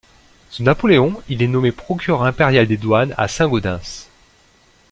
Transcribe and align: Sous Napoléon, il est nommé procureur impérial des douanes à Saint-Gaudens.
Sous 0.49 0.63
Napoléon, 0.63 1.21
il 1.29 1.43
est 1.43 1.47
nommé 1.47 1.71
procureur 1.71 2.23
impérial 2.23 2.65
des 2.65 2.75
douanes 2.77 3.13
à 3.19 3.27
Saint-Gaudens. 3.27 4.09